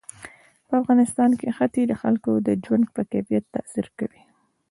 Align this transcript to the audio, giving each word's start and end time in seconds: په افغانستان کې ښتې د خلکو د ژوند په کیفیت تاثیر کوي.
په 0.67 0.73
افغانستان 0.81 1.31
کې 1.39 1.55
ښتې 1.57 1.83
د 1.87 1.93
خلکو 2.01 2.31
د 2.47 2.47
ژوند 2.65 2.85
په 2.95 3.01
کیفیت 3.11 3.43
تاثیر 3.55 3.87
کوي. 3.99 4.21